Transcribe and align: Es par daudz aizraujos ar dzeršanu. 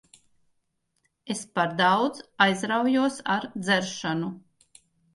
Es 1.35 1.43
par 1.59 1.69
daudz 1.83 2.23
aizraujos 2.49 3.23
ar 3.37 3.49
dzeršanu. 3.63 4.35